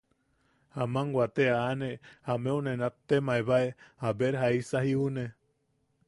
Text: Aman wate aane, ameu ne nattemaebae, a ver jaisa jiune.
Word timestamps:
Aman 0.83 1.07
wate 1.17 1.45
aane, 1.57 1.89
ameu 2.33 2.57
ne 2.67 2.73
nattemaebae, 2.81 3.67
a 4.09 4.13
ver 4.21 4.33
jaisa 4.45 4.79
jiune. 4.89 5.27